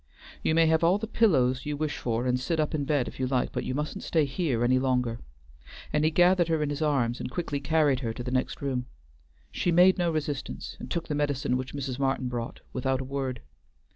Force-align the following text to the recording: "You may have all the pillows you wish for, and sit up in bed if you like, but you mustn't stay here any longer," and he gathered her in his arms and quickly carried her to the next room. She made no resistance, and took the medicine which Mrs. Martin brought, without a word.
"You 0.41 0.55
may 0.55 0.65
have 0.65 0.83
all 0.83 0.97
the 0.97 1.05
pillows 1.05 1.67
you 1.67 1.77
wish 1.77 1.95
for, 1.95 2.25
and 2.25 2.39
sit 2.39 2.59
up 2.59 2.73
in 2.73 2.85
bed 2.85 3.07
if 3.07 3.19
you 3.19 3.27
like, 3.27 3.51
but 3.51 3.63
you 3.65 3.75
mustn't 3.75 4.01
stay 4.03 4.25
here 4.25 4.63
any 4.63 4.79
longer," 4.79 5.19
and 5.93 6.03
he 6.03 6.09
gathered 6.09 6.47
her 6.47 6.63
in 6.63 6.71
his 6.71 6.81
arms 6.81 7.19
and 7.19 7.29
quickly 7.29 7.59
carried 7.59 7.99
her 7.99 8.11
to 8.13 8.23
the 8.23 8.31
next 8.31 8.63
room. 8.63 8.87
She 9.51 9.71
made 9.71 9.99
no 9.99 10.11
resistance, 10.11 10.75
and 10.79 10.89
took 10.89 11.07
the 11.07 11.13
medicine 11.13 11.55
which 11.55 11.75
Mrs. 11.75 11.99
Martin 11.99 12.29
brought, 12.29 12.61
without 12.73 12.99
a 12.99 13.03
word. 13.03 13.41